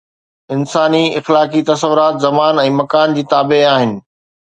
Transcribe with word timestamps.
انساني 0.55 1.03
اخلاقي 1.19 1.61
تصورات 1.69 2.15
زمان 2.27 2.63
۽ 2.63 2.65
مڪان 2.79 3.13
جي 3.19 3.25
تابع 3.35 3.61
آهن. 3.75 3.95